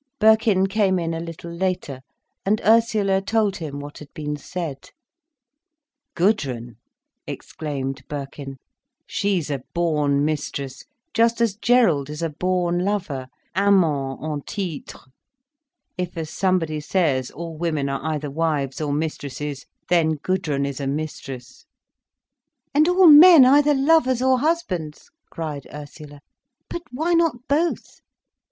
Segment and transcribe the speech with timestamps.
[0.19, 2.01] Birkin came in a little later,
[2.43, 4.89] and Ursula told him what had been said.
[6.15, 6.77] "Gudrun!"
[7.27, 8.57] exclaimed Birkin.
[9.05, 14.97] "She's a born mistress, just as Gerald is a born lover—amant en titre.
[15.99, 20.87] If as somebody says all women are either wives or mistresses, then Gudrun is a
[20.87, 21.67] mistress."
[22.73, 26.21] "And all men either lovers or husbands," cried Ursula.
[26.71, 27.99] "But why not both?"